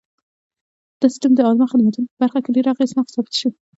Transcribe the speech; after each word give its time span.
دا 0.99 1.07
سیستم 1.13 1.31
د 1.35 1.39
عامه 1.47 1.65
خدمتونو 1.71 2.09
په 2.11 2.15
برخه 2.21 2.39
کې 2.43 2.53
ډېر 2.55 2.65
اغېزناک 2.73 3.07
ثابت 3.15 3.33
شو. 3.39 3.49